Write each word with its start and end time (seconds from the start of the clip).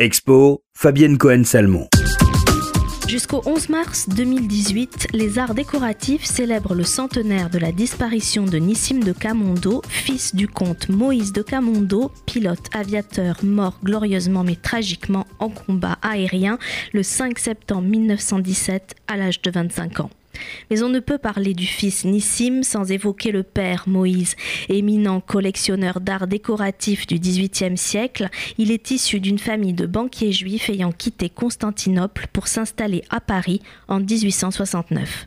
Expo, 0.00 0.64
Fabienne 0.76 1.18
Cohen-Salmon. 1.18 1.86
Jusqu'au 3.06 3.42
11 3.46 3.68
mars 3.68 4.08
2018, 4.08 5.10
les 5.12 5.38
arts 5.38 5.54
décoratifs 5.54 6.24
célèbrent 6.24 6.74
le 6.74 6.82
centenaire 6.82 7.48
de 7.48 7.60
la 7.60 7.70
disparition 7.70 8.44
de 8.44 8.58
Nissim 8.58 8.98
de 8.98 9.12
Camondo, 9.12 9.82
fils 9.88 10.34
du 10.34 10.48
comte 10.48 10.88
Moïse 10.88 11.32
de 11.32 11.42
Camondo, 11.42 12.10
pilote 12.26 12.74
aviateur 12.74 13.36
mort 13.44 13.78
glorieusement 13.84 14.42
mais 14.42 14.56
tragiquement 14.56 15.28
en 15.38 15.48
combat 15.48 15.96
aérien 16.02 16.58
le 16.92 17.04
5 17.04 17.38
septembre 17.38 17.86
1917 17.86 18.96
à 19.06 19.16
l'âge 19.16 19.42
de 19.42 19.50
25 19.52 20.00
ans. 20.00 20.10
Mais 20.70 20.82
on 20.82 20.88
ne 20.88 21.00
peut 21.00 21.18
parler 21.18 21.54
du 21.54 21.66
fils 21.66 22.04
Nissim 22.04 22.62
sans 22.62 22.90
évoquer 22.90 23.32
le 23.32 23.42
père 23.42 23.84
Moïse. 23.86 24.36
Éminent 24.68 25.20
collectionneur 25.20 26.00
d'art 26.00 26.26
décoratif 26.26 27.06
du 27.06 27.18
XVIIIe 27.18 27.76
siècle, 27.76 28.28
il 28.58 28.70
est 28.70 28.90
issu 28.90 29.20
d'une 29.20 29.38
famille 29.38 29.74
de 29.74 29.86
banquiers 29.86 30.32
juifs 30.32 30.68
ayant 30.70 30.92
quitté 30.92 31.28
Constantinople 31.28 32.26
pour 32.32 32.48
s'installer 32.48 33.02
à 33.10 33.20
Paris 33.20 33.60
en 33.88 34.00
1869. 34.00 35.26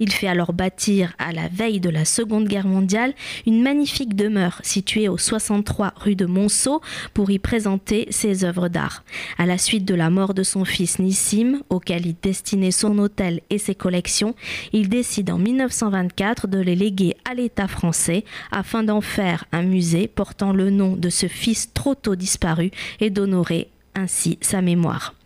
Il 0.00 0.12
fait 0.12 0.28
alors 0.28 0.52
bâtir, 0.52 1.14
à 1.18 1.32
la 1.32 1.48
veille 1.48 1.80
de 1.80 1.90
la 1.90 2.04
Seconde 2.04 2.48
Guerre 2.48 2.66
mondiale, 2.66 3.14
une 3.46 3.62
magnifique 3.62 4.16
demeure 4.16 4.60
située 4.62 5.08
au 5.08 5.18
63 5.18 5.94
rue 5.96 6.16
de 6.16 6.26
Monceau 6.26 6.80
pour 7.14 7.30
y 7.30 7.38
présenter 7.38 8.06
ses 8.10 8.44
œuvres 8.44 8.68
d'art. 8.68 9.04
À 9.38 9.46
la 9.46 9.58
suite 9.58 9.84
de 9.84 9.94
la 9.94 10.10
mort 10.10 10.34
de 10.34 10.42
son 10.42 10.64
fils 10.64 10.98
Nissim, 10.98 11.62
auquel 11.70 12.06
il 12.06 12.16
destinait 12.22 12.70
son 12.70 12.98
hôtel 12.98 13.40
et 13.50 13.58
ses 13.58 13.74
collections, 13.74 14.34
il 14.72 14.88
décide 14.88 15.30
en 15.30 15.38
1924 15.38 16.48
de 16.48 16.58
les 16.58 16.76
léguer 16.76 17.16
à 17.28 17.34
l'État 17.34 17.68
français 17.68 18.24
afin 18.50 18.82
d'en 18.82 19.00
faire 19.00 19.44
un 19.52 19.62
musée 19.62 20.08
portant 20.08 20.52
le 20.52 20.70
nom 20.70 20.96
de 20.96 21.10
ce 21.10 21.26
fils 21.26 21.72
trop 21.72 21.94
tôt 21.94 22.16
disparu 22.16 22.70
et 23.00 23.10
d'honorer 23.10 23.68
ainsi 23.94 24.38
sa 24.40 24.62
mémoire. 24.62 25.17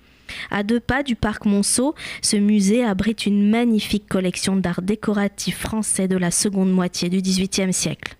À 0.50 0.62
deux 0.62 0.80
pas 0.80 1.02
du 1.02 1.16
parc 1.16 1.46
Monceau, 1.46 1.94
ce 2.22 2.36
musée 2.36 2.84
abrite 2.84 3.26
une 3.26 3.50
magnifique 3.50 4.08
collection 4.08 4.56
d'art 4.56 4.82
décoratif 4.82 5.58
français 5.58 6.08
de 6.08 6.16
la 6.16 6.30
seconde 6.30 6.72
moitié 6.72 7.08
du 7.08 7.20
XVIIIe 7.20 7.72
siècle. 7.72 8.16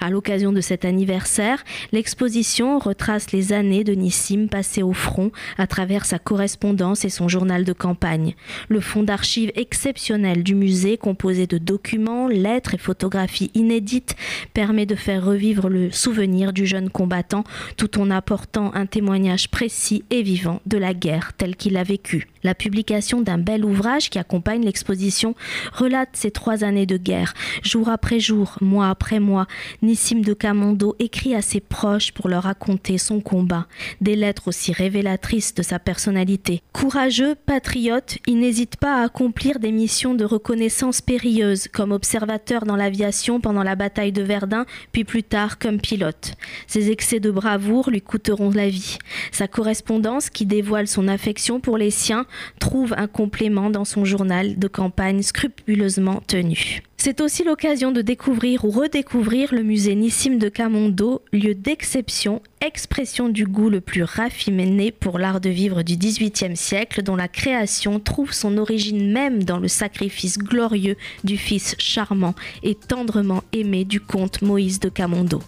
À 0.00 0.10
l'occasion 0.10 0.52
de 0.52 0.60
cet 0.60 0.84
anniversaire, 0.84 1.64
l'exposition 1.92 2.78
retrace 2.78 3.32
les 3.32 3.52
années 3.52 3.84
de 3.84 3.94
Nissim 3.94 4.48
passées 4.48 4.82
au 4.82 4.92
front 4.92 5.30
à 5.58 5.66
travers 5.66 6.04
sa 6.04 6.18
correspondance 6.18 7.04
et 7.04 7.10
son 7.10 7.28
journal 7.28 7.64
de 7.64 7.72
campagne. 7.72 8.34
Le 8.68 8.80
fonds 8.80 9.02
d'archives 9.02 9.52
exceptionnel 9.54 10.42
du 10.42 10.54
musée, 10.54 10.96
composé 10.96 11.46
de 11.46 11.58
documents, 11.58 12.28
lettres 12.28 12.74
et 12.74 12.78
photographies 12.78 13.50
inédites, 13.54 14.16
permet 14.52 14.86
de 14.86 14.94
faire 14.94 15.24
revivre 15.24 15.68
le 15.68 15.90
souvenir 15.90 16.52
du 16.52 16.66
jeune 16.66 16.90
combattant 16.90 17.44
tout 17.76 17.98
en 17.98 18.10
apportant 18.10 18.72
un 18.74 18.86
témoignage 18.86 19.50
précis 19.50 20.04
et 20.10 20.22
vivant 20.22 20.60
de 20.66 20.78
la 20.78 20.94
guerre 20.94 21.32
telle 21.34 21.56
qu'il 21.56 21.76
a 21.76 21.82
vécue. 21.82 22.28
La 22.42 22.54
publication 22.54 23.22
d'un 23.22 23.38
bel 23.38 23.64
ouvrage 23.64 24.10
qui 24.10 24.18
accompagne 24.18 24.64
l'exposition 24.64 25.34
relate 25.72 26.10
ces 26.12 26.30
trois 26.30 26.62
années 26.62 26.86
de 26.86 26.96
guerre, 26.96 27.34
jour 27.62 27.88
après 27.88 28.20
jour, 28.20 28.58
mois 28.60 28.88
après 28.88 29.20
mois, 29.20 29.46
Nissim 29.82 30.20
de 30.20 30.34
Camondo 30.34 30.96
écrit 30.98 31.34
à 31.34 31.42
ses 31.42 31.60
proches 31.60 32.12
pour 32.12 32.28
leur 32.28 32.44
raconter 32.44 32.98
son 32.98 33.20
combat, 33.20 33.66
des 34.00 34.16
lettres 34.16 34.48
aussi 34.48 34.72
révélatrices 34.72 35.54
de 35.54 35.62
sa 35.62 35.78
personnalité. 35.78 36.62
Courageux, 36.72 37.34
patriote, 37.34 38.18
il 38.26 38.38
n'hésite 38.38 38.76
pas 38.76 39.00
à 39.00 39.04
accomplir 39.04 39.58
des 39.58 39.72
missions 39.72 40.14
de 40.14 40.24
reconnaissance 40.24 41.00
périlleuses, 41.00 41.68
comme 41.68 41.92
observateur 41.92 42.64
dans 42.64 42.76
l'aviation 42.76 43.40
pendant 43.40 43.62
la 43.62 43.76
bataille 43.76 44.12
de 44.12 44.22
Verdun, 44.22 44.66
puis 44.92 45.04
plus 45.04 45.22
tard 45.22 45.58
comme 45.58 45.80
pilote. 45.80 46.32
Ses 46.66 46.90
excès 46.90 47.20
de 47.20 47.30
bravoure 47.30 47.90
lui 47.90 48.02
coûteront 48.02 48.50
la 48.50 48.68
vie. 48.68 48.98
Sa 49.32 49.48
correspondance, 49.48 50.30
qui 50.30 50.46
dévoile 50.46 50.88
son 50.88 51.08
affection 51.08 51.60
pour 51.60 51.78
les 51.78 51.90
siens, 51.90 52.26
trouve 52.58 52.94
un 52.96 53.06
complément 53.06 53.70
dans 53.70 53.84
son 53.84 54.04
journal 54.04 54.58
de 54.58 54.68
campagne 54.68 55.22
scrupuleusement 55.22 56.22
tenu. 56.26 56.82
C'est 57.04 57.20
aussi 57.20 57.44
l'occasion 57.44 57.92
de 57.92 58.00
découvrir 58.00 58.64
ou 58.64 58.70
redécouvrir 58.70 59.52
le 59.52 59.62
musée 59.62 59.94
Nissim 59.94 60.38
de 60.38 60.48
Camondo, 60.48 61.20
lieu 61.34 61.54
d'exception, 61.54 62.40
expression 62.62 63.28
du 63.28 63.44
goût 63.44 63.68
le 63.68 63.82
plus 63.82 64.04
raffiné 64.04 64.90
pour 64.90 65.18
l'art 65.18 65.42
de 65.42 65.50
vivre 65.50 65.82
du 65.82 65.98
XVIIIe 65.98 66.56
siècle, 66.56 67.02
dont 67.02 67.14
la 67.14 67.28
création 67.28 68.00
trouve 68.00 68.32
son 68.32 68.56
origine 68.56 69.12
même 69.12 69.44
dans 69.44 69.58
le 69.58 69.68
sacrifice 69.68 70.38
glorieux 70.38 70.96
du 71.24 71.36
fils 71.36 71.76
charmant 71.76 72.34
et 72.62 72.74
tendrement 72.74 73.44
aimé 73.52 73.84
du 73.84 74.00
comte 74.00 74.40
Moïse 74.40 74.80
de 74.80 74.88
Camondo. 74.88 75.42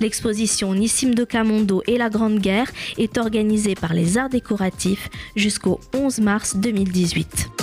L'exposition 0.00 0.74
Nissim 0.74 1.14
de 1.14 1.22
Camondo 1.22 1.84
et 1.86 1.98
la 1.98 2.10
Grande 2.10 2.40
Guerre 2.40 2.72
est 2.98 3.16
organisée 3.16 3.76
par 3.76 3.94
les 3.94 4.18
Arts 4.18 4.28
décoratifs 4.28 5.08
jusqu'au 5.36 5.78
11 5.94 6.18
mars 6.18 6.56
2018. 6.56 7.59